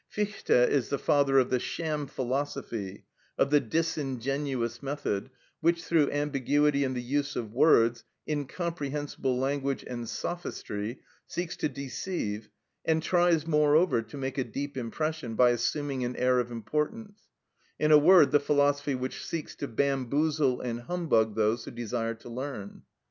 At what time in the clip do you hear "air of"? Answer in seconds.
16.15-16.49